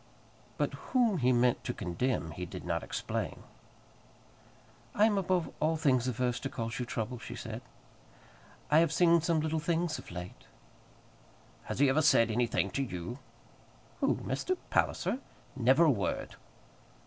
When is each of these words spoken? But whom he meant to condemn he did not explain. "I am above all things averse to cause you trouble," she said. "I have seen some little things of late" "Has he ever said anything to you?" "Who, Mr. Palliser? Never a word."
But 0.57 0.73
whom 0.73 1.19
he 1.19 1.31
meant 1.31 1.63
to 1.63 1.75
condemn 1.75 2.31
he 2.31 2.47
did 2.47 2.65
not 2.65 2.81
explain. 2.81 3.43
"I 4.95 5.05
am 5.05 5.15
above 5.15 5.51
all 5.59 5.77
things 5.77 6.07
averse 6.07 6.39
to 6.39 6.49
cause 6.49 6.79
you 6.79 6.87
trouble," 6.87 7.19
she 7.19 7.35
said. 7.35 7.61
"I 8.71 8.79
have 8.79 8.91
seen 8.91 9.21
some 9.21 9.41
little 9.41 9.59
things 9.59 9.99
of 9.99 10.09
late" 10.09 10.47
"Has 11.65 11.77
he 11.77 11.87
ever 11.87 12.01
said 12.01 12.31
anything 12.31 12.71
to 12.71 12.81
you?" 12.81 13.19
"Who, 13.99 14.15
Mr. 14.15 14.57
Palliser? 14.71 15.19
Never 15.55 15.83
a 15.85 15.91
word." 15.91 16.35